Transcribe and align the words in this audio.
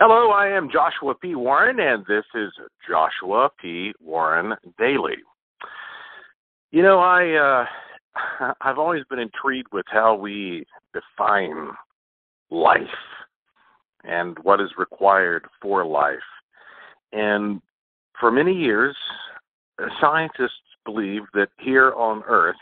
Hello, 0.00 0.30
I 0.30 0.46
am 0.46 0.70
Joshua 0.70 1.12
P. 1.16 1.34
Warren, 1.34 1.80
and 1.80 2.06
this 2.06 2.24
is 2.32 2.52
Joshua 2.88 3.50
P. 3.60 3.92
Warren 4.00 4.54
Daily. 4.78 5.16
You 6.70 6.82
know, 6.82 7.00
I 7.00 7.32
uh, 7.32 8.54
I've 8.60 8.78
always 8.78 9.02
been 9.10 9.18
intrigued 9.18 9.72
with 9.72 9.86
how 9.88 10.14
we 10.14 10.64
define 10.94 11.70
life 12.48 12.80
and 14.04 14.38
what 14.44 14.60
is 14.60 14.70
required 14.78 15.46
for 15.60 15.84
life. 15.84 16.18
And 17.12 17.60
for 18.20 18.30
many 18.30 18.54
years, 18.54 18.96
scientists 20.00 20.62
believe 20.84 21.22
that 21.34 21.48
here 21.58 21.92
on 21.94 22.22
Earth, 22.28 22.54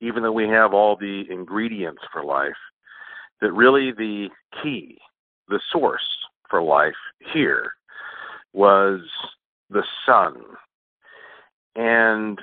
even 0.00 0.22
though 0.22 0.32
we 0.32 0.48
have 0.48 0.72
all 0.72 0.96
the 0.96 1.24
ingredients 1.28 2.00
for 2.10 2.24
life, 2.24 2.56
that 3.42 3.52
really 3.52 3.92
the 3.92 4.30
key, 4.62 4.96
the 5.50 5.60
source 5.70 6.13
for 6.54 6.62
life 6.62 6.94
here 7.32 7.72
was 8.52 9.00
the 9.70 9.82
sun. 10.06 10.36
And 11.74 12.38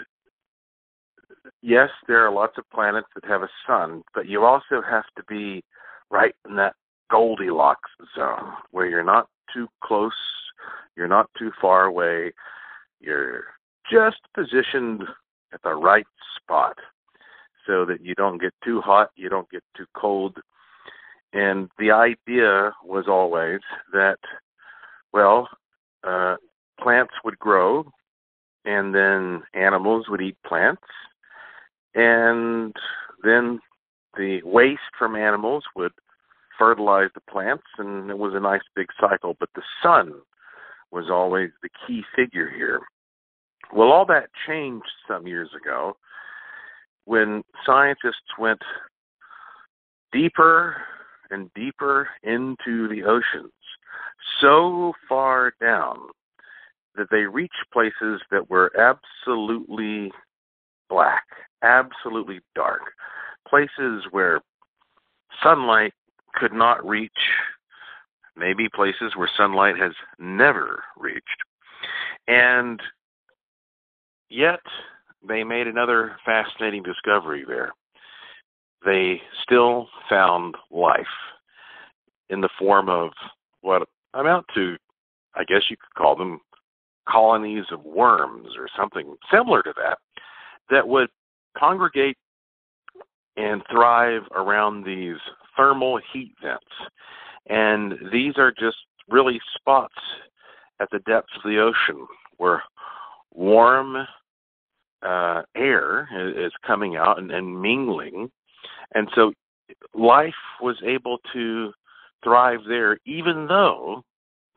yes, 1.61 1.87
there 2.09 2.27
are 2.27 2.33
lots 2.33 2.57
of 2.57 2.69
planets 2.73 3.07
that 3.15 3.23
have 3.23 3.41
a 3.41 3.49
sun, 3.65 4.03
but 4.13 4.27
you 4.27 4.43
also 4.43 4.81
have 4.81 5.05
to 5.15 5.23
be 5.29 5.63
right 6.09 6.35
in 6.45 6.57
that 6.57 6.75
Goldilocks 7.09 7.89
zone 8.13 8.51
where 8.71 8.85
you're 8.85 9.01
not 9.01 9.29
too 9.53 9.69
close, 9.81 10.11
you're 10.97 11.07
not 11.07 11.29
too 11.39 11.53
far 11.61 11.85
away, 11.85 12.33
you're 12.99 13.45
just 13.89 14.19
positioned 14.35 15.03
at 15.53 15.61
the 15.63 15.73
right 15.73 16.07
spot 16.35 16.77
so 17.65 17.85
that 17.85 18.03
you 18.03 18.13
don't 18.15 18.41
get 18.41 18.53
too 18.61 18.81
hot, 18.81 19.11
you 19.15 19.29
don't 19.29 19.49
get 19.49 19.63
too 19.77 19.85
cold, 19.95 20.37
and 21.33 21.69
the 21.79 21.91
idea 21.91 22.73
was 22.83 23.05
always 23.07 23.59
that, 23.93 24.19
well, 25.13 25.47
uh, 26.03 26.35
plants 26.79 27.13
would 27.23 27.39
grow, 27.39 27.85
and 28.65 28.93
then 28.93 29.43
animals 29.53 30.05
would 30.09 30.21
eat 30.21 30.37
plants, 30.45 30.83
and 31.95 32.75
then 33.23 33.59
the 34.17 34.41
waste 34.43 34.81
from 34.97 35.15
animals 35.15 35.63
would 35.75 35.93
fertilize 36.57 37.09
the 37.15 37.21
plants, 37.21 37.63
and 37.77 38.09
it 38.09 38.17
was 38.17 38.33
a 38.35 38.39
nice 38.39 38.61
big 38.75 38.87
cycle. 38.99 39.35
But 39.39 39.49
the 39.55 39.63
sun 39.81 40.13
was 40.91 41.05
always 41.09 41.49
the 41.63 41.69
key 41.87 42.03
figure 42.15 42.49
here. 42.49 42.81
Well, 43.73 43.91
all 43.91 44.05
that 44.07 44.29
changed 44.47 44.91
some 45.07 45.27
years 45.27 45.49
ago 45.59 45.95
when 47.05 47.43
scientists 47.65 48.37
went 48.37 48.61
deeper 50.11 50.75
and 51.31 51.51
deeper 51.53 52.09
into 52.23 52.87
the 52.87 53.03
oceans, 53.03 53.53
so 54.39 54.93
far 55.07 55.53
down 55.61 55.97
that 56.95 57.07
they 57.09 57.23
reached 57.23 57.65
places 57.71 58.21
that 58.31 58.49
were 58.49 58.71
absolutely 58.77 60.11
black, 60.89 61.23
absolutely 61.63 62.41
dark, 62.53 62.81
places 63.47 64.03
where 64.11 64.41
sunlight 65.41 65.93
could 66.35 66.53
not 66.53 66.85
reach, 66.87 67.11
maybe 68.35 68.67
places 68.73 69.13
where 69.15 69.29
sunlight 69.37 69.77
has 69.77 69.93
never 70.19 70.83
reached. 70.97 71.25
And 72.27 72.81
yet, 74.29 74.59
they 75.27 75.43
made 75.43 75.67
another 75.67 76.17
fascinating 76.25 76.83
discovery 76.83 77.45
there 77.47 77.71
they 78.85 79.21
still 79.43 79.87
found 80.09 80.55
life 80.71 81.05
in 82.29 82.41
the 82.41 82.49
form 82.57 82.89
of 82.89 83.11
what 83.61 83.87
amount 84.13 84.45
to, 84.55 84.77
I 85.35 85.43
guess 85.43 85.63
you 85.69 85.77
could 85.77 85.93
call 85.95 86.15
them 86.15 86.39
colonies 87.07 87.65
of 87.71 87.83
worms 87.83 88.49
or 88.57 88.67
something 88.75 89.15
similar 89.31 89.61
to 89.63 89.73
that, 89.77 89.97
that 90.69 90.87
would 90.87 91.09
congregate 91.57 92.17
and 93.37 93.61
thrive 93.71 94.23
around 94.35 94.85
these 94.85 95.17
thermal 95.55 95.99
heat 96.11 96.33
vents. 96.41 96.63
And 97.47 97.93
these 98.11 98.37
are 98.37 98.51
just 98.51 98.77
really 99.09 99.39
spots 99.55 99.95
at 100.79 100.89
the 100.91 100.99
depths 100.99 101.33
of 101.35 101.43
the 101.43 101.59
ocean 101.59 102.07
where 102.37 102.63
warm 103.33 104.07
uh, 105.01 105.41
air 105.55 106.07
is 106.35 106.51
coming 106.65 106.95
out 106.95 107.19
and, 107.19 107.31
and 107.31 107.61
mingling 107.61 108.29
and 108.93 109.09
so 109.15 109.33
life 109.93 110.33
was 110.61 110.77
able 110.85 111.17
to 111.33 111.71
thrive 112.23 112.59
there 112.67 112.97
even 113.05 113.47
though 113.47 114.03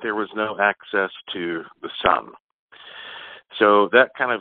there 0.02 0.14
was 0.14 0.28
no 0.34 0.56
access 0.60 1.10
to 1.32 1.62
the 1.82 1.90
sun. 2.02 2.30
So 3.58 3.88
that 3.92 4.10
kind 4.18 4.32
of 4.32 4.40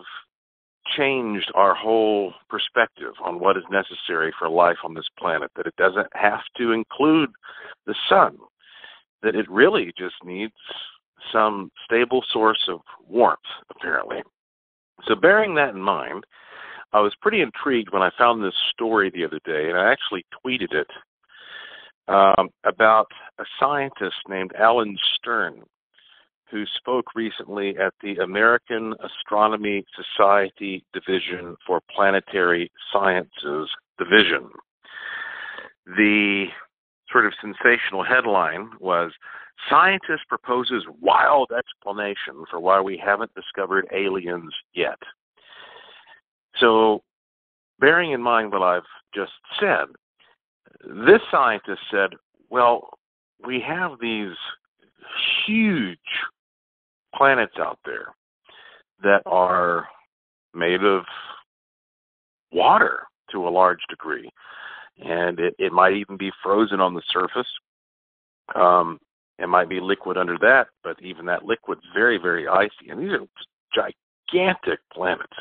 changed 0.98 1.52
our 1.56 1.74
whole 1.74 2.34
perspective 2.50 3.14
on 3.24 3.40
what 3.40 3.58
is 3.58 3.64
necessary 3.72 4.34
for 4.38 4.50
life 4.50 4.78
on 4.84 4.94
this 4.94 5.08
planet, 5.18 5.52
that 5.56 5.68
it 5.68 5.76
doesn't 5.78 6.08
have 6.14 6.42
to 6.58 6.72
include 6.72 7.30
the 7.86 7.96
sun, 8.10 8.38
that 9.22 9.36
it 9.36 9.50
really 9.50 9.94
just 9.98 10.16
needs 10.26 10.54
some 11.32 11.72
stable 11.86 12.24
source 12.32 12.68
of 12.68 12.82
warmth, 13.08 13.40
apparently. 13.70 14.22
So, 15.08 15.16
bearing 15.16 15.56
that 15.56 15.70
in 15.70 15.82
mind, 15.82 16.26
I 16.94 17.00
was 17.00 17.14
pretty 17.22 17.42
intrigued 17.42 17.92
when 17.92 18.04
I 18.04 18.12
found 18.18 18.44
this 18.44 18.54
story 18.72 19.10
the 19.10 19.26
other 19.26 19.40
day, 19.46 19.70
and 19.70 19.78
I 19.78 19.92
actually 19.92 20.26
tweeted 20.46 20.74
it 20.74 20.88
um, 22.08 22.50
about 22.64 23.08
a 23.40 23.44
scientist 23.60 24.16
named 24.30 24.52
Alan 24.58 24.98
Stern 25.16 25.64
who 26.52 26.66
spoke 26.78 27.16
recently 27.16 27.76
at 27.80 27.94
the 28.04 28.18
American 28.18 28.94
Astronomy 29.04 29.84
Society 29.96 30.86
Division 30.94 31.56
for 31.66 31.82
Planetary 31.94 32.72
Sciences 32.92 33.70
Division. 33.98 34.50
The 35.88 36.46
sort 37.12 37.26
of 37.26 37.34
sensational 37.42 38.04
headline 38.04 38.70
was 38.80 39.12
Scientist 39.70 40.24
proposes 40.28 40.84
wild 41.02 41.52
explanation 41.58 42.44
for 42.50 42.60
why 42.60 42.82
we 42.82 43.02
haven't 43.04 43.34
discovered 43.34 43.88
aliens 43.94 44.54
yet. 44.74 45.00
So, 46.64 47.04
bearing 47.82 48.12
in 48.12 48.22
mind 48.22 48.54
what 48.54 48.62
I've 48.62 48.88
just 49.14 49.34
said, 49.60 49.88
this 51.06 51.20
scientist 51.30 51.82
said, 51.92 52.12
well, 52.50 52.92
we 53.46 53.60
have 53.68 54.00
these 54.00 54.36
huge 55.46 55.98
planets 57.14 57.56
out 57.60 57.80
there 57.84 58.14
that 59.04 59.24
are 59.26 59.88
made 60.54 60.86
of 60.86 61.04
water 62.54 63.08
to 63.34 63.46
a 63.46 63.50
large 63.50 63.82
degree. 63.90 64.30
And 65.04 65.40
it, 65.42 65.56
it 65.60 65.74
might 65.74 65.96
even 65.96 66.16
be 66.16 66.32
frozen 66.42 66.80
on 66.80 66.94
the 66.94 67.02
surface. 67.12 67.52
Um, 68.56 69.00
it 69.38 69.50
might 69.50 69.68
be 69.68 69.82
liquid 69.82 70.18
under 70.18 70.38
that, 70.38 70.68
but 70.82 70.96
even 71.02 71.26
that 71.26 71.44
liquid's 71.44 71.84
very, 71.94 72.18
very 72.18 72.48
icy. 72.48 72.90
And 72.90 73.02
these 73.02 73.12
are 73.12 73.28
gigantic 74.32 74.80
planets. 74.94 75.34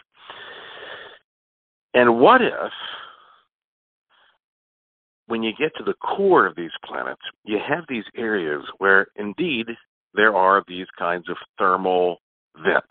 And 1.94 2.20
what 2.20 2.40
if, 2.40 2.72
when 5.26 5.42
you 5.42 5.52
get 5.58 5.72
to 5.76 5.84
the 5.84 5.94
core 5.94 6.46
of 6.46 6.56
these 6.56 6.70
planets, 6.84 7.20
you 7.44 7.58
have 7.58 7.84
these 7.88 8.04
areas 8.16 8.62
where 8.78 9.06
indeed 9.16 9.66
there 10.14 10.34
are 10.36 10.62
these 10.66 10.86
kinds 10.98 11.28
of 11.28 11.36
thermal 11.58 12.18
vents. 12.62 12.86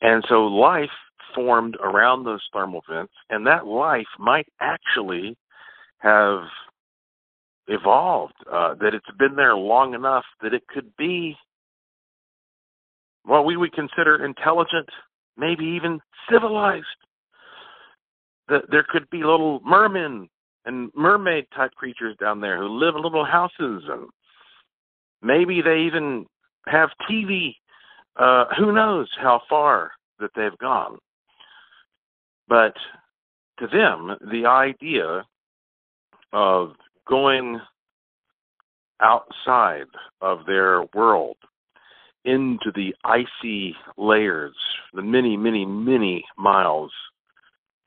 And 0.00 0.24
so 0.28 0.46
life 0.46 0.90
formed 1.34 1.76
around 1.82 2.24
those 2.24 2.42
thermal 2.52 2.82
vents, 2.88 3.12
and 3.30 3.46
that 3.46 3.66
life 3.66 4.06
might 4.18 4.46
actually 4.60 5.36
have 5.98 6.40
evolved, 7.66 8.34
uh, 8.50 8.74
that 8.74 8.94
it's 8.94 9.10
been 9.18 9.34
there 9.34 9.56
long 9.56 9.94
enough 9.94 10.24
that 10.42 10.54
it 10.54 10.62
could 10.68 10.94
be 10.96 11.36
what 13.24 13.46
we 13.46 13.56
would 13.56 13.72
consider 13.72 14.24
intelligent, 14.24 14.88
maybe 15.36 15.64
even 15.64 15.98
civilized 16.30 16.86
there 18.48 18.86
could 18.88 19.08
be 19.10 19.18
little 19.18 19.60
mermen 19.64 20.28
and 20.66 20.90
mermaid 20.94 21.46
type 21.54 21.72
creatures 21.72 22.16
down 22.20 22.40
there 22.40 22.58
who 22.58 22.68
live 22.68 22.94
in 22.94 23.02
little 23.02 23.24
houses 23.24 23.82
and 23.88 24.08
maybe 25.22 25.62
they 25.62 25.80
even 25.80 26.26
have 26.66 26.90
TV. 27.10 27.54
Uh, 28.16 28.44
who 28.56 28.72
knows 28.72 29.08
how 29.18 29.42
far 29.48 29.90
that 30.20 30.30
they've 30.36 30.58
gone? 30.58 30.98
But 32.48 32.74
to 33.58 33.66
them, 33.66 34.16
the 34.30 34.46
idea 34.46 35.24
of 36.32 36.74
going 37.08 37.60
outside 39.00 39.86
of 40.20 40.46
their 40.46 40.84
world 40.94 41.36
into 42.24 42.72
the 42.74 42.94
icy 43.04 43.76
layers, 43.98 44.54
the 44.94 45.02
many, 45.02 45.36
many, 45.36 45.66
many 45.66 46.24
miles 46.38 46.90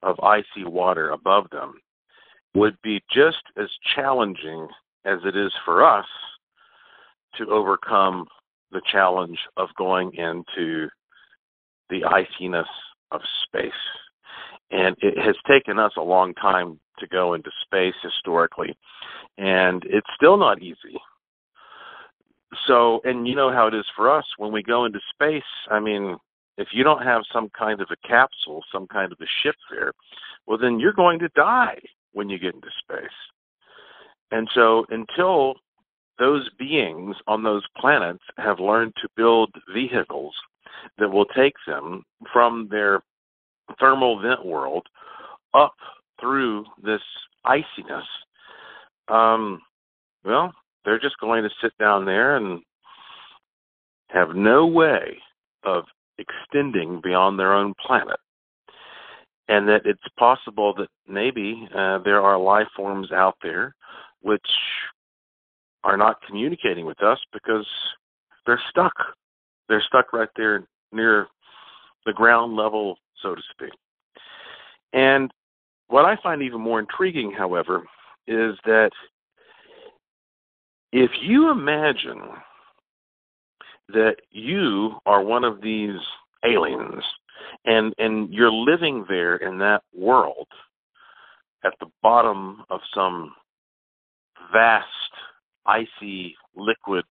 of 0.04 0.20
icy 0.22 0.66
water 0.66 1.10
above 1.10 1.50
them 1.52 1.74
would 2.54 2.78
be 2.82 3.02
just 3.12 3.44
as 3.58 3.68
challenging 3.96 4.68
as 5.06 5.20
it 5.26 5.36
is 5.36 5.52
for 5.64 5.86
us 5.86 6.06
to 7.38 7.50
overcome 7.50 8.26
the 8.72 8.82
challenge 8.92 9.40
of 9.56 9.70
going 9.78 10.12
into 10.14 10.88
the 11.90 12.04
iciness 12.04 12.68
of 13.12 13.22
space. 13.44 13.72
And 14.72 14.96
it 15.02 15.18
has 15.18 15.36
taken 15.48 15.80
us 15.80 15.94
a 15.98 16.02
long 16.02 16.34
time 16.34 16.80
to 17.00 17.08
go 17.08 17.34
into 17.34 17.52
space 17.64 17.94
historically, 18.02 18.76
and 19.38 19.84
it's 19.86 20.08
still 20.16 20.36
not 20.36 20.62
easy. 20.62 21.00
So, 22.66 23.02
and 23.04 23.28
you 23.28 23.36
know 23.36 23.52
how 23.52 23.68
it 23.68 23.74
is 23.74 23.86
for 23.96 24.12
us 24.12 24.26
when 24.38 24.52
we 24.52 24.64
go 24.64 24.86
into 24.86 25.00
space. 25.14 25.44
I 25.70 25.80
mean, 25.80 26.18
if 26.58 26.70
you 26.72 26.84
don't 26.84 27.04
have 27.04 27.22
some 27.32 27.50
kind 27.58 27.82
of 27.82 27.88
a 27.92 28.08
capsule, 28.08 28.64
some 28.72 28.88
kind 28.88 29.12
of 29.12 29.20
a 29.22 29.26
ship 29.44 29.56
there, 29.70 29.94
well, 30.46 30.58
then 30.58 30.80
you're 30.80 30.94
going 30.94 31.20
to 31.20 31.30
die 31.30 31.80
when 32.14 32.30
you 32.30 32.40
get 32.40 32.56
into 32.56 32.70
space. 32.80 33.08
And 34.32 34.48
so, 34.54 34.86
until 34.90 35.56
those 36.20 36.50
beings 36.58 37.16
on 37.28 37.44
those 37.44 37.64
planets 37.78 38.24
have 38.38 38.60
learned 38.60 38.94
to 39.02 39.10
build 39.16 39.52
vehicles 39.74 40.34
that 40.98 41.10
will 41.10 41.26
take 41.26 41.54
them 41.66 42.04
from 42.34 42.68
their 42.70 43.02
thermal 43.80 44.20
vent 44.20 44.46
world 44.46 44.86
up 45.54 45.76
through 46.20 46.66
this 46.84 47.02
iciness, 47.46 48.06
um, 49.08 49.62
well, 50.26 50.52
they're 50.84 51.00
just 51.00 51.20
going 51.20 51.44
to 51.44 51.50
sit 51.62 51.72
down 51.78 52.06
there 52.06 52.36
and 52.36 52.62
have 54.10 54.36
no 54.36 54.66
way 54.66 55.18
of 55.64 55.84
extending 56.18 57.02
beyond 57.04 57.40
their 57.40 57.54
own 57.54 57.74
planet. 57.86 58.20
And 59.50 59.68
that 59.70 59.82
it's 59.86 60.00
possible 60.20 60.74
that 60.76 60.90
maybe 61.08 61.68
uh, 61.74 62.00
there 62.00 62.22
are 62.22 62.38
life 62.38 62.68
forms 62.76 63.12
out 63.12 63.36
there 63.42 63.74
which 64.22 64.42
are 65.84 65.96
not 65.96 66.22
communicating 66.28 66.86
with 66.86 67.02
us 67.02 67.20
because 67.32 67.66
they're 68.46 68.62
stuck. 68.70 68.94
They're 69.70 69.84
stuck 69.88 70.12
right 70.12 70.30
there 70.36 70.66
near 70.92 71.28
the 72.06 72.14
ground 72.14 72.56
level, 72.56 72.98
so 73.22 73.36
to 73.36 73.42
speak. 73.52 73.72
And 74.94 75.32
what 75.88 76.06
I 76.06 76.18
find 76.22 76.42
even 76.42 76.62
more 76.62 76.80
intriguing, 76.80 77.32
however, 77.32 77.84
is 78.28 78.56
that 78.66 78.92
if 80.92 81.12
you 81.22 81.52
imagine 81.52 82.22
that 83.90 84.18
you 84.32 84.96
are 85.06 85.22
one 85.24 85.44
of 85.44 85.62
these 85.62 86.00
aliens 86.46 87.04
and 87.66 87.94
and 87.98 88.34
you're 88.34 88.52
living 88.52 89.06
there 89.08 89.38
in 89.38 89.58
that 89.58 89.82
world 89.96 90.48
at 91.64 91.74
the 91.80 91.88
bottom 92.04 92.64
of 92.70 92.80
some 92.94 93.34
vast 94.52 94.88
icy 95.66 96.36
liquid 96.56 97.06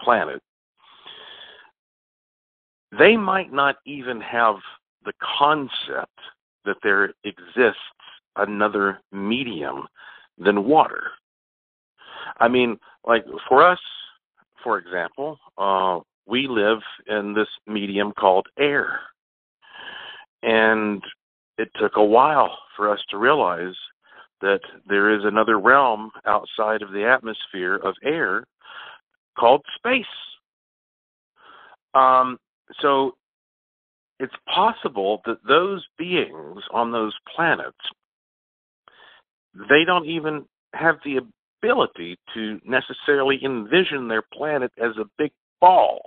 planet 0.00 0.42
they 2.98 3.16
might 3.16 3.52
not 3.52 3.76
even 3.86 4.20
have 4.20 4.56
the 5.04 5.12
concept 5.38 6.18
that 6.64 6.76
there 6.82 7.12
exists 7.24 7.80
another 8.36 9.00
medium 9.10 9.86
than 10.38 10.64
water. 10.64 11.02
I 12.38 12.48
mean 12.48 12.78
like 13.06 13.24
for 13.48 13.62
us 13.62 13.78
for 14.62 14.78
example, 14.78 15.38
uh, 15.58 16.00
we 16.26 16.46
live 16.48 16.78
in 17.08 17.34
this 17.34 17.48
medium 17.66 18.12
called 18.12 18.46
air. 18.58 19.00
And 20.42 21.02
it 21.58 21.68
took 21.80 21.96
a 21.96 22.04
while 22.04 22.58
for 22.76 22.90
us 22.90 23.00
to 23.10 23.18
realize 23.18 23.74
that 24.40 24.60
there 24.88 25.14
is 25.14 25.24
another 25.24 25.58
realm 25.58 26.10
outside 26.26 26.82
of 26.82 26.92
the 26.92 27.04
atmosphere 27.04 27.76
of 27.76 27.94
air 28.02 28.44
called 29.38 29.62
space. 29.76 30.04
Um, 31.94 32.38
so 32.80 33.12
it's 34.18 34.34
possible 34.52 35.20
that 35.26 35.38
those 35.46 35.84
beings 35.98 36.62
on 36.72 36.90
those 36.90 37.14
planets 37.34 37.76
they 39.54 39.84
don't 39.86 40.06
even 40.06 40.44
have 40.74 40.96
the 41.04 41.20
ability 41.62 42.18
to 42.34 42.60
necessarily 42.64 43.38
envision 43.44 44.08
their 44.08 44.22
planet 44.32 44.72
as 44.78 44.96
a 44.98 45.04
big 45.18 45.30
ball 45.60 46.00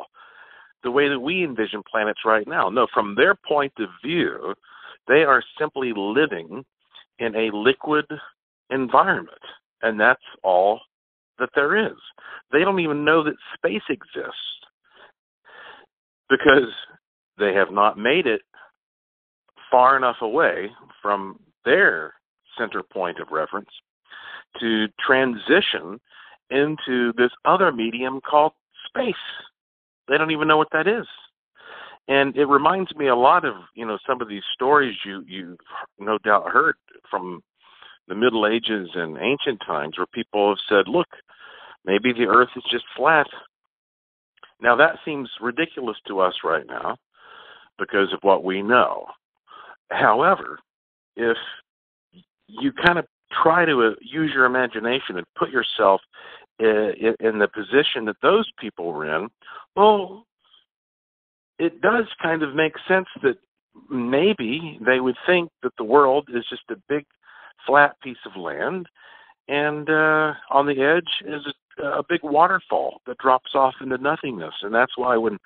the 0.84 0.92
way 0.92 1.10
that 1.10 1.20
we 1.20 1.44
envision 1.44 1.82
planets 1.90 2.20
right 2.26 2.48
now. 2.48 2.70
No, 2.70 2.88
from 2.94 3.16
their 3.16 3.36
point 3.36 3.74
of 3.80 3.90
view, 4.04 4.54
they 5.08 5.24
are 5.24 5.44
simply 5.60 5.94
living 5.96 6.64
in 7.20 7.36
a 7.36 7.56
liquid 7.56 8.06
environment, 8.70 9.42
and 9.82 10.00
that's 10.00 10.22
all 10.44 10.80
that 11.40 11.50
there 11.56 11.88
is. 11.88 11.98
They 12.52 12.60
don't 12.60 12.80
even 12.80 13.04
know 13.04 13.24
that 13.24 13.36
space 13.56 13.82
exists 13.90 14.36
because 16.30 16.72
they 17.38 17.54
have 17.54 17.72
not 17.72 17.98
made 17.98 18.28
it 18.28 18.42
far 19.72 19.98
enough 19.98 20.18
away 20.22 20.70
from 21.02 21.40
their 21.66 22.14
center 22.58 22.82
point 22.84 23.20
of 23.20 23.28
reference 23.32 23.70
to 24.60 24.88
transition 25.06 26.00
into 26.50 27.14
this 27.18 27.32
other 27.46 27.72
medium 27.72 28.22
called 28.22 28.54
space. 28.88 29.14
They 30.08 30.18
don't 30.18 30.32
even 30.32 30.48
know 30.48 30.58
what 30.58 30.72
that 30.72 30.88
is. 30.88 31.06
And 32.08 32.36
it 32.38 32.46
reminds 32.46 32.94
me 32.96 33.08
a 33.08 33.16
lot 33.16 33.46
of, 33.46 33.56
you 33.74 33.86
know, 33.86 33.98
some 34.08 34.22
of 34.22 34.30
these 34.30 34.44
stories 34.54 34.96
you 35.06 35.24
you 35.28 35.58
no 36.00 36.20
doubt 36.20 36.50
heard 36.50 36.76
from 37.10 37.42
the 38.08 38.16
Middle 38.16 38.46
Ages 38.46 38.90
and 38.94 39.18
ancient 39.18 39.60
times 39.66 39.98
where 39.98 40.06
people 40.14 40.50
have 40.50 40.60
said, 40.70 40.88
look, 40.88 41.08
maybe 41.84 42.14
the 42.14 42.28
earth 42.28 42.50
is 42.56 42.64
just 42.72 42.86
flat. 42.96 43.26
Now 44.62 44.76
that 44.76 45.00
seems 45.04 45.30
ridiculous 45.42 45.98
to 46.08 46.20
us 46.20 46.36
right 46.44 46.66
now 46.68 46.98
because 47.80 48.14
of 48.14 48.20
what 48.22 48.44
we 48.44 48.62
know. 48.62 49.08
However, 49.90 50.60
if 51.16 51.38
you 52.48 52.72
kind 52.72 53.00
of 53.00 53.06
try 53.44 53.66
to 53.66 53.82
uh, 53.84 53.96
use 54.02 54.32
your 54.34 54.46
imagination 54.46 55.18
and 55.18 55.26
put 55.38 55.50
yourself 55.50 56.02
uh, 56.62 56.66
in, 56.66 57.16
in 57.20 57.40
the 57.40 57.48
position 57.48 58.06
that 58.06 58.18
those 58.22 58.50
people 58.60 58.92
were 58.92 59.06
in, 59.06 59.28
well, 59.76 60.26
it 61.60 61.82
does 61.82 62.06
kind 62.22 62.44
of 62.44 62.56
make 62.56 62.74
sense 62.88 63.08
that 63.24 63.38
maybe 63.90 64.80
they 64.86 65.00
would 65.00 65.18
think 65.26 65.50
that 65.64 65.74
the 65.78 65.84
world 65.84 66.30
is 66.34 66.46
just 66.50 66.64
a 66.70 66.76
big 66.88 67.06
flat 67.66 68.00
piece 68.02 68.18
of 68.26 68.40
land 68.40 68.88
and 69.48 69.90
uh 69.90 70.34
on 70.50 70.66
the 70.66 70.82
edge 70.82 71.28
is 71.28 71.42
a, 71.80 72.00
a 72.00 72.04
big 72.08 72.22
waterfall 72.24 73.02
that 73.06 73.18
drops 73.18 73.52
off 73.54 73.74
into 73.82 73.98
nothingness. 73.98 74.54
And 74.62 74.74
that's 74.74 74.98
why 74.98 75.18
when 75.18 75.38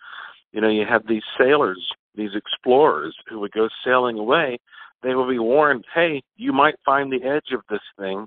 you 0.52 0.62
know 0.62 0.70
you 0.70 0.86
have 0.88 1.08
these 1.08 1.24
sailors 1.38 1.92
these 2.16 2.32
explorers 2.36 3.16
who 3.30 3.40
would 3.40 3.52
go 3.52 3.68
sailing 3.86 4.18
away 4.18 4.58
they 5.04 5.16
will 5.16 5.28
be 5.28 5.40
warned, 5.40 5.86
hey, 5.94 6.22
you 6.36 6.52
might 6.52 6.76
find 6.86 7.12
the 7.12 7.24
edge 7.24 7.52
of 7.54 7.62
this 7.70 7.82
thing 7.98 8.26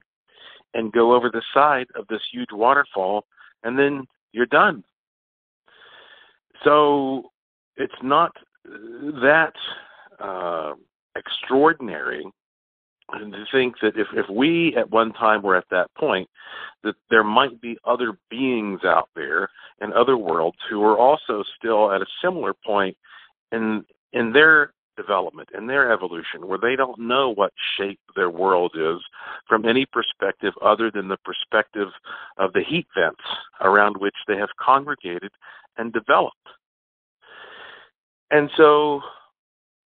and 0.74 0.92
go 0.92 1.14
over 1.14 1.30
the 1.30 1.42
side 1.52 1.86
of 1.94 2.06
this 2.08 2.22
huge 2.32 2.48
waterfall, 2.52 3.24
and 3.62 3.78
then 3.78 4.06
you're 4.32 4.46
done. 4.46 4.82
So 6.64 7.30
it's 7.76 7.92
not 8.02 8.32
that 8.64 9.52
uh, 10.20 10.72
extraordinary 11.16 12.24
to 13.12 13.44
think 13.52 13.74
that 13.82 13.96
if, 13.96 14.06
if 14.14 14.26
we 14.30 14.74
at 14.76 14.90
one 14.90 15.12
time 15.12 15.42
were 15.42 15.56
at 15.56 15.68
that 15.70 15.88
point, 15.98 16.28
that 16.82 16.94
there 17.10 17.24
might 17.24 17.60
be 17.60 17.76
other 17.84 18.16
beings 18.30 18.80
out 18.84 19.08
there 19.14 19.48
in 19.82 19.92
other 19.92 20.16
worlds 20.16 20.56
who 20.70 20.82
are 20.82 20.96
also 20.96 21.44
still 21.58 21.92
at 21.92 22.00
a 22.00 22.06
similar 22.22 22.54
point 22.64 22.96
in 23.50 23.84
in 24.12 24.32
their 24.32 24.72
development 24.96 25.48
and 25.54 25.68
their 25.68 25.92
evolution 25.92 26.46
where 26.46 26.58
they 26.58 26.76
don't 26.76 26.98
know 26.98 27.32
what 27.34 27.52
shape 27.76 28.00
their 28.14 28.30
world 28.30 28.72
is 28.74 29.00
from 29.48 29.66
any 29.66 29.86
perspective 29.86 30.52
other 30.62 30.90
than 30.90 31.08
the 31.08 31.16
perspective 31.24 31.88
of 32.38 32.52
the 32.52 32.62
heat 32.62 32.86
vents 32.96 33.22
around 33.60 33.96
which 33.96 34.16
they 34.28 34.36
have 34.36 34.50
congregated 34.60 35.30
and 35.76 35.92
developed. 35.92 36.36
And 38.30 38.50
so, 38.56 39.00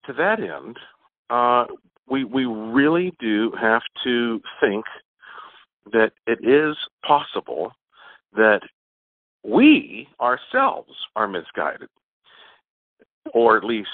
to 0.06 0.12
that 0.12 0.38
end, 0.40 0.76
uh, 1.30 1.66
we 2.08 2.24
we 2.24 2.44
really 2.44 3.12
do 3.18 3.52
have 3.60 3.82
to 4.04 4.40
think 4.60 4.84
that 5.92 6.12
it 6.26 6.38
is 6.44 6.76
possible 7.04 7.72
that 8.34 8.60
we 9.44 10.08
ourselves 10.20 10.92
are 11.14 11.28
misguided, 11.28 11.88
or 13.34 13.56
at 13.56 13.64
least 13.64 13.88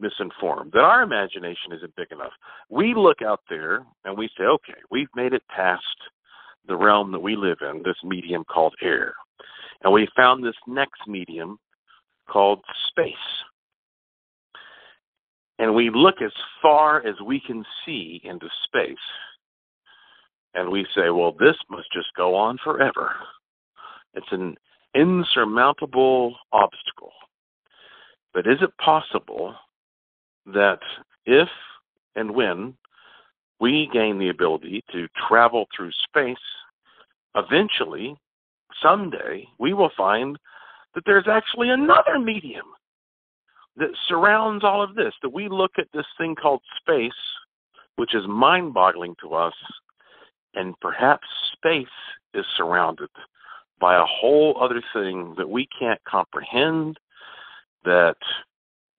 misinformed, 0.00 0.72
that 0.72 0.80
our 0.80 1.02
imagination 1.02 1.72
isn't 1.72 1.96
big 1.96 2.10
enough. 2.12 2.32
We 2.70 2.94
look 2.94 3.22
out 3.22 3.40
there 3.48 3.84
and 4.04 4.16
we 4.16 4.28
say, 4.36 4.44
okay, 4.44 4.78
we've 4.90 5.08
made 5.14 5.32
it 5.32 5.42
past 5.54 5.82
the 6.66 6.76
realm 6.76 7.12
that 7.12 7.20
we 7.20 7.36
live 7.36 7.58
in, 7.62 7.82
this 7.84 7.96
medium 8.04 8.44
called 8.44 8.74
air. 8.82 9.14
And 9.82 9.92
we 9.92 10.08
found 10.16 10.44
this 10.44 10.56
next 10.66 11.00
medium 11.06 11.58
called 12.30 12.60
space. 12.88 13.14
And 15.58 15.74
we 15.74 15.90
look 15.92 16.16
as 16.22 16.32
far 16.62 17.04
as 17.06 17.14
we 17.24 17.40
can 17.40 17.64
see 17.84 18.20
into 18.24 18.48
space. 18.64 18.96
And 20.54 20.70
we 20.70 20.86
say, 20.94 21.10
well, 21.10 21.32
this 21.32 21.56
must 21.70 21.92
just 21.92 22.08
go 22.16 22.34
on 22.34 22.58
forever. 22.62 23.12
It's 24.14 24.26
an 24.30 24.56
insurmountable 24.94 26.36
obstacle. 26.52 27.12
But 28.34 28.46
is 28.46 28.58
it 28.60 28.70
possible 28.78 29.54
that 30.54 30.80
if 31.26 31.48
and 32.16 32.30
when 32.30 32.74
we 33.60 33.88
gain 33.92 34.18
the 34.18 34.28
ability 34.28 34.84
to 34.92 35.08
travel 35.28 35.66
through 35.76 35.90
space, 36.08 36.36
eventually, 37.34 38.16
someday, 38.82 39.46
we 39.58 39.72
will 39.72 39.90
find 39.96 40.38
that 40.94 41.02
there's 41.06 41.28
actually 41.28 41.70
another 41.70 42.18
medium 42.18 42.66
that 43.76 43.90
surrounds 44.08 44.64
all 44.64 44.82
of 44.82 44.94
this, 44.94 45.12
that 45.22 45.32
we 45.32 45.48
look 45.48 45.72
at 45.78 45.86
this 45.92 46.06
thing 46.16 46.34
called 46.34 46.62
space, 46.80 47.12
which 47.96 48.14
is 48.14 48.24
mind 48.28 48.74
boggling 48.74 49.14
to 49.20 49.34
us, 49.34 49.54
and 50.54 50.74
perhaps 50.80 51.26
space 51.52 51.86
is 52.34 52.44
surrounded 52.56 53.10
by 53.80 53.96
a 53.96 54.04
whole 54.04 54.56
other 54.60 54.82
thing 54.92 55.34
that 55.36 55.48
we 55.48 55.68
can't 55.78 56.02
comprehend, 56.04 56.98
that 57.84 58.16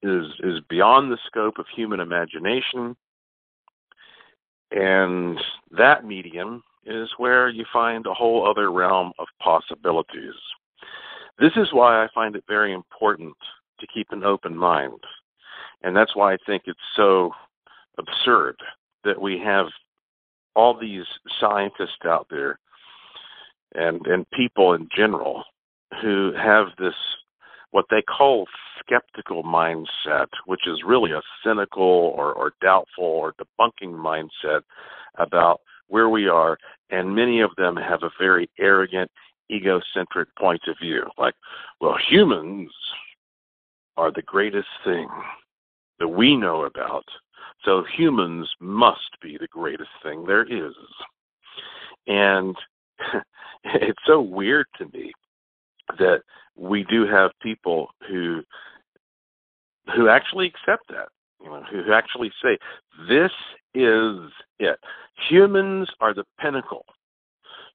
is 0.01 0.25
is 0.43 0.59
beyond 0.69 1.11
the 1.11 1.17
scope 1.27 1.59
of 1.59 1.65
human 1.75 1.99
imagination. 1.99 2.95
And 4.71 5.39
that 5.71 6.05
medium 6.05 6.63
is 6.85 7.09
where 7.17 7.49
you 7.49 7.65
find 7.73 8.05
a 8.05 8.13
whole 8.13 8.47
other 8.47 8.71
realm 8.71 9.11
of 9.17 9.27
possibilities. 9.41 10.35
This 11.39 11.51
is 11.55 11.69
why 11.71 12.03
I 12.03 12.07
find 12.13 12.35
it 12.35 12.43
very 12.47 12.73
important 12.73 13.35
to 13.79 13.87
keep 13.87 14.07
an 14.11 14.23
open 14.23 14.55
mind. 14.55 14.99
And 15.81 15.95
that's 15.95 16.15
why 16.15 16.33
I 16.33 16.37
think 16.45 16.63
it's 16.65 16.79
so 16.95 17.31
absurd 17.97 18.55
that 19.03 19.19
we 19.19 19.39
have 19.39 19.67
all 20.55 20.77
these 20.77 21.05
scientists 21.39 22.05
out 22.05 22.27
there 22.29 22.59
and 23.75 24.05
and 24.07 24.29
people 24.31 24.73
in 24.73 24.87
general 24.95 25.43
who 26.01 26.33
have 26.35 26.67
this 26.77 26.95
what 27.71 27.85
they 27.89 28.01
call 28.01 28.45
skeptical 28.89 29.43
mindset, 29.43 30.27
which 30.45 30.67
is 30.67 30.83
really 30.85 31.11
a 31.11 31.21
cynical 31.43 31.83
or, 31.83 32.33
or 32.33 32.53
doubtful 32.61 33.03
or 33.03 33.33
debunking 33.33 33.93
mindset 33.93 34.61
about 35.17 35.61
where 35.87 36.09
we 36.09 36.27
are, 36.27 36.57
and 36.89 37.15
many 37.15 37.41
of 37.41 37.51
them 37.57 37.75
have 37.75 38.03
a 38.03 38.11
very 38.19 38.49
arrogant, 38.59 39.09
egocentric 39.51 40.27
point 40.37 40.61
of 40.67 40.75
view. 40.81 41.03
Like, 41.17 41.33
well, 41.81 41.97
humans 42.09 42.71
are 43.97 44.11
the 44.11 44.21
greatest 44.21 44.67
thing 44.85 45.07
that 45.99 46.07
we 46.07 46.35
know 46.35 46.65
about, 46.65 47.05
so 47.65 47.83
humans 47.97 48.49
must 48.59 49.19
be 49.21 49.37
the 49.37 49.47
greatest 49.47 49.89
thing 50.03 50.25
there 50.25 50.43
is. 50.43 50.73
And 52.07 52.55
it's 53.65 53.99
so 54.05 54.21
weird 54.21 54.67
to 54.77 54.85
me 54.93 55.11
that 55.97 56.21
we 56.55 56.85
do 56.89 57.07
have 57.07 57.31
people 57.41 57.89
who 58.07 58.43
who 59.95 60.09
actually 60.09 60.47
accept 60.47 60.87
that, 60.89 61.09
you 61.41 61.49
know, 61.49 61.63
who 61.71 61.93
actually 61.93 62.31
say 62.43 62.57
this 63.07 63.31
is 63.73 64.31
it. 64.59 64.79
Humans 65.29 65.89
are 65.99 66.13
the 66.13 66.25
pinnacle. 66.39 66.85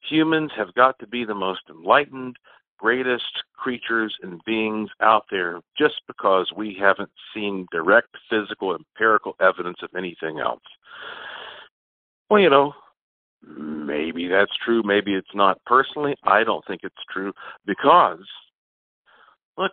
Humans 0.08 0.50
have 0.56 0.74
got 0.74 0.98
to 0.98 1.06
be 1.06 1.24
the 1.24 1.34
most 1.34 1.62
enlightened, 1.70 2.36
greatest 2.78 3.42
creatures 3.56 4.14
and 4.22 4.40
beings 4.44 4.90
out 5.00 5.24
there 5.30 5.60
just 5.78 6.02
because 6.06 6.52
we 6.56 6.76
haven't 6.78 7.10
seen 7.32 7.66
direct 7.72 8.08
physical 8.28 8.74
empirical 8.74 9.34
evidence 9.40 9.78
of 9.82 9.88
anything 9.96 10.38
else. 10.38 10.60
Well, 12.28 12.40
you 12.40 12.50
know, 12.50 12.72
maybe 13.46 14.28
that's 14.28 14.52
true, 14.64 14.82
maybe 14.82 15.14
it's 15.14 15.34
not. 15.34 15.58
Personally, 15.64 16.14
I 16.24 16.44
don't 16.44 16.64
think 16.66 16.80
it's 16.84 16.94
true 17.10 17.32
because 17.64 18.24
look, 19.56 19.72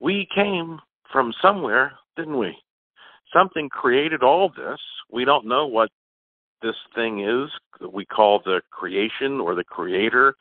we 0.00 0.26
came 0.34 0.78
from 1.12 1.32
somewhere, 1.40 1.92
didn't 2.16 2.38
we? 2.38 2.56
Something 3.32 3.68
created 3.68 4.22
all 4.22 4.48
this. 4.48 4.80
We 5.10 5.24
don't 5.24 5.46
know 5.46 5.66
what 5.66 5.90
this 6.62 6.76
thing 6.94 7.20
is 7.20 7.50
that 7.80 7.92
we 7.92 8.04
call 8.04 8.40
the 8.44 8.62
creation 8.70 9.40
or 9.40 9.54
the 9.54 9.64
creator. 9.64 10.34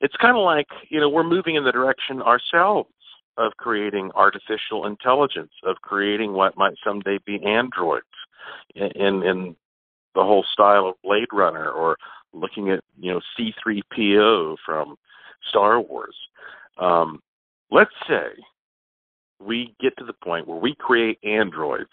It's 0.00 0.16
kind 0.16 0.36
of 0.36 0.44
like, 0.44 0.68
you 0.88 1.00
know, 1.00 1.08
we're 1.08 1.24
moving 1.24 1.56
in 1.56 1.64
the 1.64 1.72
direction 1.72 2.22
ourselves 2.22 2.90
of 3.36 3.52
creating 3.56 4.10
artificial 4.14 4.86
intelligence, 4.86 5.52
of 5.64 5.76
creating 5.82 6.32
what 6.32 6.56
might 6.56 6.74
someday 6.84 7.18
be 7.24 7.42
androids 7.44 8.06
in 8.74 9.22
in 9.22 9.56
the 10.14 10.22
whole 10.22 10.44
style 10.52 10.86
of 10.86 10.94
Blade 11.04 11.28
Runner 11.32 11.70
or 11.70 11.96
looking 12.32 12.70
at, 12.70 12.80
you 12.98 13.12
know, 13.12 13.20
C3PO 13.38 14.56
from 14.64 14.96
Star 15.48 15.80
Wars. 15.80 16.16
Um, 16.78 17.20
let's 17.70 17.92
say 18.08 18.30
we 19.40 19.74
get 19.80 19.96
to 19.98 20.04
the 20.04 20.14
point 20.24 20.46
where 20.46 20.58
we 20.58 20.74
create 20.74 21.18
androids 21.22 21.90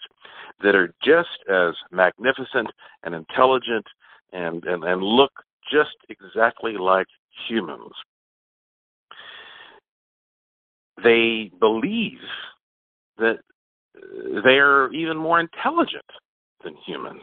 that 0.62 0.74
are 0.74 0.92
just 1.04 1.28
as 1.50 1.74
magnificent 1.90 2.68
and 3.04 3.14
intelligent 3.14 3.86
and, 4.32 4.64
and, 4.64 4.84
and 4.84 5.02
look 5.02 5.32
just 5.70 5.96
exactly 6.08 6.76
like 6.76 7.06
humans. 7.48 7.92
They 11.02 11.50
believe 11.60 12.18
that 13.18 13.38
they're 14.44 14.92
even 14.92 15.16
more 15.16 15.40
intelligent 15.40 16.04
than 16.64 16.74
humans 16.86 17.22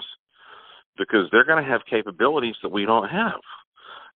because 0.97 1.27
they're 1.31 1.45
going 1.45 1.63
to 1.63 1.69
have 1.69 1.81
capabilities 1.89 2.55
that 2.61 2.71
we 2.71 2.85
don't 2.85 3.09
have. 3.09 3.39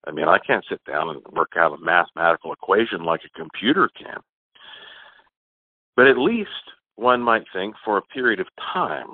I 0.06 0.12
mean, 0.12 0.28
I 0.28 0.38
can't 0.40 0.66
sit 0.70 0.80
down 0.86 1.10
and 1.10 1.22
work 1.36 1.54
out 1.58 1.74
a 1.74 1.84
mathematical 1.84 2.54
equation 2.54 3.04
like 3.04 3.22
a 3.26 3.38
computer 3.38 3.90
can. 3.98 4.20
But 5.98 6.08
at 6.08 6.18
least 6.18 6.50
one 6.96 7.22
might 7.22 7.44
think 7.52 7.76
for 7.84 7.98
a 7.98 8.02
period 8.04 8.40
of 8.40 8.48
time, 8.74 9.08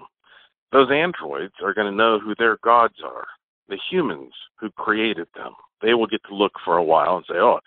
those 0.72 0.92
androids 0.92 1.54
are 1.63 1.74
going 1.74 1.90
to 1.90 1.98
know 1.98 2.20
who 2.20 2.36
their 2.38 2.58
gods 2.63 2.96
are, 3.04 3.25
the 3.70 3.80
humans 3.90 4.34
who 4.60 4.70
created 4.72 5.28
them. 5.34 5.54
They 5.82 5.94
will 5.94 6.08
get 6.08 6.22
to 6.28 6.36
look 6.36 6.52
for 6.63 6.78
a 6.78 6.84
while 6.84 7.18
and 7.18 7.25
say, 7.28 7.38
oh, 7.38 7.60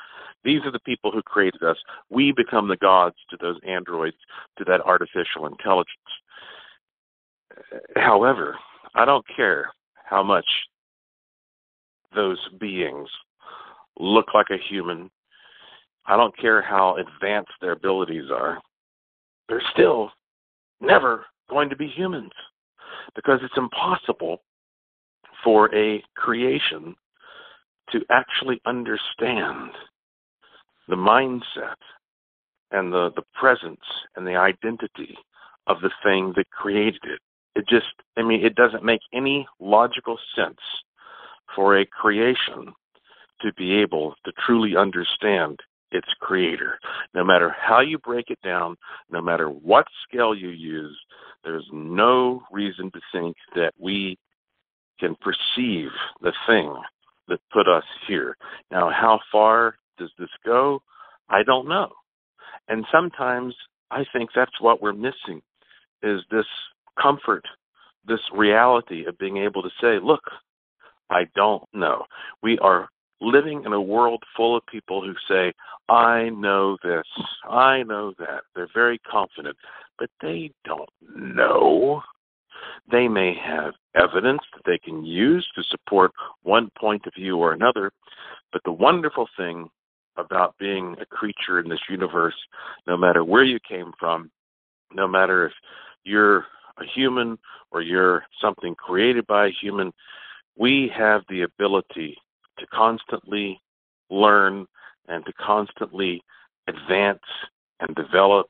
these 0.44 0.60
are 0.64 0.70
the 0.70 0.78
people 0.80 1.10
who 1.10 1.22
created 1.22 1.62
us. 1.62 1.76
We 2.10 2.30
become 2.32 2.68
the 2.68 2.76
gods 2.76 3.16
to 3.30 3.36
those 3.40 3.58
androids, 3.66 4.16
to 4.58 4.64
that 4.64 4.82
artificial 4.82 5.46
intelligence. 5.46 5.88
However, 7.96 8.56
I 8.94 9.04
don't 9.04 9.24
care 9.34 9.70
how 10.04 10.22
much 10.22 10.46
those 12.14 12.38
beings 12.60 13.08
look 13.98 14.34
like 14.34 14.50
a 14.50 14.58
human. 14.68 15.10
I 16.06 16.16
don't 16.16 16.36
care 16.36 16.60
how 16.60 16.96
advanced 16.96 17.52
their 17.60 17.72
abilities 17.72 18.30
are. 18.30 18.60
They're 19.48 19.62
still 19.72 20.10
never 20.80 21.26
going 21.48 21.68
to 21.70 21.76
be 21.76 21.86
humans 21.86 22.32
because 23.14 23.40
it's 23.42 23.56
impossible 23.56 24.38
for 25.44 25.72
a 25.74 26.02
creation 26.16 26.94
to 27.92 28.00
actually 28.10 28.60
understand 28.66 29.70
the 30.88 30.96
mindset 30.96 31.76
and 32.72 32.92
the, 32.92 33.10
the 33.14 33.22
presence 33.34 33.80
and 34.16 34.26
the 34.26 34.36
identity 34.36 35.16
of 35.66 35.80
the 35.80 35.90
thing 36.02 36.32
that 36.36 36.50
created 36.50 37.02
it. 37.04 37.20
It 37.54 37.66
just, 37.68 37.86
I 38.16 38.22
mean, 38.22 38.44
it 38.44 38.54
doesn't 38.54 38.84
make 38.84 39.00
any 39.12 39.46
logical 39.60 40.18
sense 40.34 40.58
for 41.54 41.78
a 41.78 41.86
creation 41.86 42.72
to 43.40 43.52
be 43.54 43.74
able 43.74 44.14
to 44.24 44.32
truly 44.44 44.76
understand 44.76 45.60
its 45.90 46.08
creator. 46.20 46.78
No 47.14 47.24
matter 47.24 47.54
how 47.58 47.80
you 47.80 47.98
break 47.98 48.30
it 48.30 48.38
down, 48.42 48.76
no 49.10 49.20
matter 49.20 49.48
what 49.48 49.86
scale 50.08 50.34
you 50.34 50.48
use, 50.48 50.96
there's 51.44 51.66
no 51.72 52.42
reason 52.50 52.90
to 52.92 53.00
think 53.12 53.36
that 53.54 53.72
we 53.78 54.18
can 54.98 55.14
perceive 55.20 55.90
the 56.20 56.32
thing 56.46 56.74
that 57.28 57.38
put 57.52 57.68
us 57.68 57.84
here. 58.06 58.36
Now, 58.70 58.90
how 58.90 59.20
far 59.30 59.76
does 59.98 60.10
this 60.18 60.30
go? 60.44 60.82
I 61.28 61.42
don't 61.42 61.68
know. 61.68 61.90
And 62.68 62.84
sometimes 62.90 63.54
I 63.90 64.04
think 64.12 64.30
that's 64.34 64.60
what 64.60 64.82
we're 64.82 64.92
missing 64.92 65.42
is 66.02 66.20
this 66.30 66.46
comfort, 67.00 67.44
this 68.06 68.20
reality 68.34 69.06
of 69.06 69.18
being 69.18 69.38
able 69.38 69.62
to 69.62 69.70
say, 69.80 69.98
look, 70.02 70.22
I 71.10 71.26
don't 71.34 71.64
know. 71.72 72.04
We 72.42 72.58
are 72.58 72.88
living 73.20 73.62
in 73.64 73.72
a 73.72 73.80
world 73.80 74.22
full 74.36 74.56
of 74.56 74.66
people 74.66 75.02
who 75.02 75.14
say, 75.28 75.52
I 75.88 76.30
know 76.30 76.76
this, 76.82 77.06
I 77.48 77.82
know 77.82 78.12
that. 78.18 78.42
They're 78.54 78.68
very 78.74 78.98
confident, 78.98 79.56
but 79.98 80.10
they 80.20 80.50
don't 80.64 80.88
know. 81.14 82.02
They 82.90 83.08
may 83.08 83.34
have 83.34 83.74
evidence 83.94 84.42
that 84.54 84.62
they 84.64 84.78
can 84.78 85.04
use 85.04 85.46
to 85.54 85.62
support 85.64 86.12
one 86.42 86.70
point 86.78 87.06
of 87.06 87.14
view 87.14 87.38
or 87.38 87.52
another, 87.52 87.92
but 88.52 88.62
the 88.64 88.72
wonderful 88.72 89.28
thing 89.36 89.68
about 90.16 90.56
being 90.58 90.96
a 91.00 91.06
creature 91.06 91.60
in 91.60 91.68
this 91.68 91.80
universe, 91.90 92.34
no 92.86 92.96
matter 92.96 93.24
where 93.24 93.44
you 93.44 93.58
came 93.68 93.92
from, 93.98 94.30
no 94.92 95.06
matter 95.06 95.46
if 95.46 95.52
you're 96.04 96.46
a 96.78 96.84
human 96.94 97.38
or 97.70 97.82
you're 97.82 98.24
something 98.40 98.74
created 98.74 99.26
by 99.26 99.46
a 99.46 99.56
human, 99.60 99.92
we 100.56 100.90
have 100.96 101.22
the 101.28 101.42
ability 101.42 102.16
to 102.58 102.66
constantly 102.66 103.60
learn 104.10 104.66
and 105.08 105.24
to 105.26 105.32
constantly 105.34 106.22
advance 106.68 107.22
and 107.80 107.94
develop. 107.94 108.48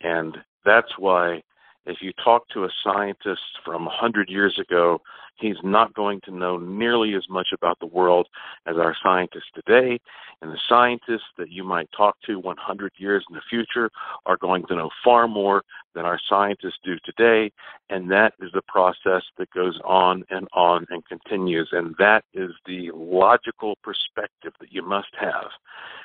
And 0.00 0.36
that's 0.64 0.98
why 0.98 1.42
if 1.88 2.02
you 2.02 2.12
talk 2.22 2.48
to 2.50 2.64
a 2.64 2.68
scientist 2.84 3.40
from 3.64 3.86
100 3.86 4.28
years 4.28 4.58
ago, 4.58 5.00
he's 5.36 5.56
not 5.62 5.94
going 5.94 6.20
to 6.24 6.30
know 6.30 6.58
nearly 6.58 7.14
as 7.14 7.24
much 7.30 7.48
about 7.54 7.78
the 7.80 7.86
world 7.86 8.28
as 8.66 8.76
our 8.76 8.94
scientists 9.02 9.50
today. 9.54 9.98
And 10.42 10.52
the 10.52 10.58
scientists 10.68 11.30
that 11.38 11.50
you 11.50 11.64
might 11.64 11.88
talk 11.96 12.16
to 12.26 12.38
100 12.38 12.92
years 12.98 13.24
in 13.30 13.34
the 13.34 13.42
future 13.48 13.90
are 14.26 14.36
going 14.36 14.66
to 14.66 14.76
know 14.76 14.90
far 15.02 15.26
more 15.26 15.62
than 15.94 16.04
our 16.04 16.20
scientists 16.28 16.78
do 16.84 16.96
today. 17.04 17.50
And 17.88 18.10
that 18.10 18.34
is 18.40 18.50
the 18.52 18.62
process 18.68 19.22
that 19.38 19.50
goes 19.52 19.80
on 19.84 20.24
and 20.30 20.46
on 20.52 20.86
and 20.90 21.02
continues. 21.06 21.70
And 21.72 21.94
that 21.98 22.24
is 22.34 22.50
the 22.66 22.90
logical 22.94 23.76
perspective 23.82 24.52
that 24.60 24.72
you 24.72 24.82
must 24.82 25.14
have 25.18 25.46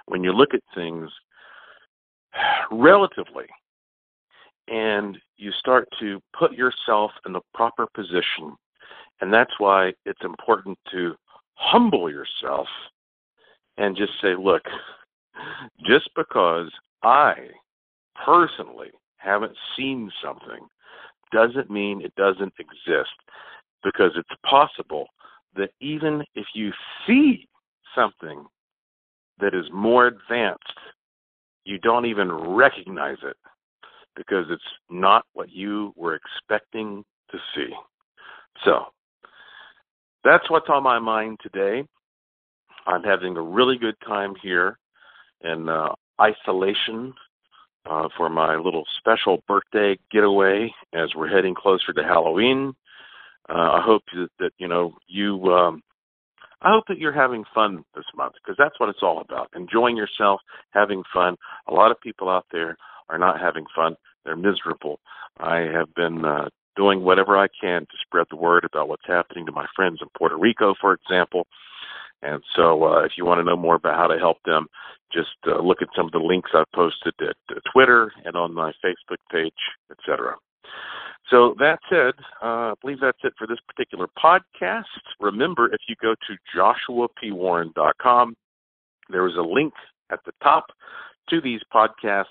when 0.06 0.24
you 0.24 0.32
look 0.32 0.54
at 0.54 0.62
things 0.74 1.10
relatively 2.72 3.48
and 4.68 5.18
you 5.38 5.52
start 5.52 5.88
to 6.00 6.22
put 6.38 6.54
yourself 6.54 7.12
in 7.26 7.34
the 7.34 7.42
proper 7.54 7.88
position. 7.94 8.56
And 9.22 9.34
that's 9.34 9.52
why 9.58 9.94
it's 10.06 10.24
important 10.24 10.78
to 10.92 11.16
humble 11.56 12.10
yourself 12.10 12.68
and 13.78 13.96
just 13.96 14.14
say, 14.22 14.36
look, 14.36 14.64
just 15.86 16.10
because 16.16 16.70
I 17.04 17.36
personally 18.26 18.92
haven't 19.18 19.56
seen 19.76 20.12
something 20.24 20.68
doesn't 21.32 21.70
mean 21.70 22.02
it 22.02 22.14
doesn't 22.16 22.54
exist 22.60 23.14
because 23.84 24.12
it's 24.16 24.42
possible 24.46 25.08
that 25.56 25.72
even 25.82 26.24
if 26.36 26.46
you 26.54 26.72
see 27.06 27.48
something 27.96 28.46
that 29.40 29.54
is 29.54 29.66
more 29.74 30.08
advanced, 30.08 30.64
you 31.66 31.80
don't 31.80 32.06
even 32.06 32.32
recognize 32.32 33.18
it 33.24 33.38
because 34.16 34.46
it's 34.50 34.64
not 34.90 35.26
what 35.34 35.50
you 35.52 35.94
were 35.96 36.16
expecting 36.16 37.04
to 37.32 37.38
see. 37.56 37.74
So, 38.64 38.86
that's 40.24 40.50
what's 40.50 40.70
on 40.70 40.84
my 40.84 41.00
mind 41.00 41.40
today. 41.42 41.88
I'm 42.86 43.04
having 43.04 43.36
a 43.38 43.42
really 43.42 43.78
good 43.78 43.96
time 44.06 44.34
here 44.42 44.78
in 45.42 45.70
uh, 45.70 45.90
isolation 46.22 47.14
uh, 47.90 48.08
for 48.16 48.30
my 48.30 48.56
little 48.56 48.84
special 48.98 49.44
birthday 49.48 49.98
getaway 50.12 50.74
as 50.94 51.10
we're 51.16 51.28
heading 51.28 51.56
closer 51.56 51.94
to 51.94 52.04
Halloween. 52.04 52.74
Uh, 53.50 53.72
I 53.74 53.82
hope 53.82 54.04
that, 54.14 54.30
that 54.40 54.52
you 54.58 54.68
know 54.68 54.94
you. 55.08 55.44
Um, 55.48 55.82
I 56.62 56.70
hope 56.72 56.86
that 56.88 56.98
you're 56.98 57.12
having 57.12 57.44
fun 57.54 57.84
this 57.94 58.06
month 58.16 58.36
because 58.36 58.56
that's 58.58 58.80
what 58.80 58.88
it's 58.88 59.04
all 59.04 59.20
about. 59.20 59.50
Enjoying 59.54 59.98
yourself, 59.98 60.40
having 60.72 61.04
fun. 61.14 61.36
A 61.68 61.74
lot 61.74 61.92
of 61.92 62.00
people 62.00 62.30
out 62.30 62.46
there 62.54 62.78
are 63.10 63.18
not 63.18 63.40
having 63.40 63.66
fun. 63.76 63.96
They're 64.26 64.36
miserable. 64.36 65.00
I 65.40 65.58
have 65.60 65.94
been 65.96 66.26
uh, 66.26 66.50
doing 66.76 67.04
whatever 67.04 67.38
I 67.38 67.48
can 67.48 67.82
to 67.82 67.98
spread 68.06 68.28
the 68.30 68.36
word 68.36 68.64
about 68.64 68.88
what's 68.88 69.06
happening 69.06 69.46
to 69.46 69.52
my 69.52 69.66
friends 69.76 70.00
in 70.02 70.08
Puerto 70.18 70.38
Rico, 70.38 70.76
for 70.80 70.94
example. 70.94 71.48
And 72.22 72.42
so, 72.56 72.86
uh, 72.86 73.04
if 73.04 73.14
you 73.18 73.26
want 73.26 73.40
to 73.40 73.44
know 73.44 73.58
more 73.58 73.76
about 73.76 73.98
how 73.98 74.08
to 74.08 74.18
help 74.18 74.38
them, 74.46 74.68
just 75.12 75.36
uh, 75.46 75.62
look 75.62 75.82
at 75.82 75.90
some 75.96 76.06
of 76.06 76.12
the 76.12 76.20
links 76.20 76.52
I've 76.54 76.72
posted 76.74 77.14
at 77.20 77.36
uh, 77.50 77.60
Twitter 77.72 78.12
and 78.24 78.36
on 78.36 78.54
my 78.54 78.72
Facebook 78.84 79.18
page, 79.32 79.52
etc. 79.92 80.36
So 81.30 81.56
that 81.60 81.80
said, 81.90 82.14
uh, 82.42 82.72
I 82.72 82.74
believe 82.82 83.00
that's 83.02 83.18
it 83.24 83.34
for 83.38 83.48
this 83.48 83.60
particular 83.68 84.08
podcast. 84.22 84.84
Remember, 85.20 85.72
if 85.74 85.82
you 85.88 85.96
go 86.02 86.16
to 86.16 86.58
joshuapwarren.com, 86.58 88.36
there 89.10 89.28
is 89.28 89.36
a 89.36 89.42
link 89.42 89.74
at 90.12 90.20
the 90.26 90.32
top 90.42 90.68
to 91.30 91.42
these 91.42 91.62
podcasts 91.74 92.26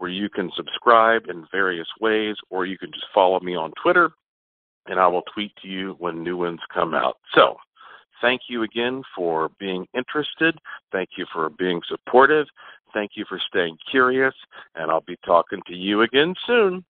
where 0.00 0.10
you 0.10 0.30
can 0.30 0.50
subscribe 0.56 1.28
in 1.28 1.46
various 1.52 1.86
ways, 2.00 2.34
or 2.48 2.64
you 2.64 2.78
can 2.78 2.90
just 2.90 3.04
follow 3.14 3.38
me 3.40 3.54
on 3.54 3.70
Twitter, 3.82 4.10
and 4.86 4.98
I 4.98 5.06
will 5.06 5.22
tweet 5.32 5.52
to 5.60 5.68
you 5.68 5.94
when 5.98 6.24
new 6.24 6.38
ones 6.38 6.60
come 6.72 6.94
out. 6.94 7.18
So, 7.34 7.56
thank 8.22 8.42
you 8.48 8.62
again 8.62 9.02
for 9.14 9.50
being 9.58 9.86
interested. 9.94 10.58
Thank 10.90 11.10
you 11.18 11.26
for 11.30 11.50
being 11.50 11.82
supportive. 11.86 12.46
Thank 12.94 13.12
you 13.14 13.26
for 13.28 13.38
staying 13.46 13.76
curious, 13.90 14.34
and 14.74 14.90
I'll 14.90 15.02
be 15.02 15.18
talking 15.24 15.60
to 15.66 15.74
you 15.74 16.00
again 16.00 16.34
soon. 16.46 16.82